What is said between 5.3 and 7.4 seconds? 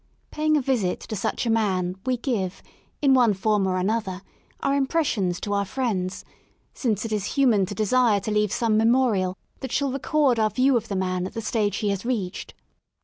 to our friends: since it is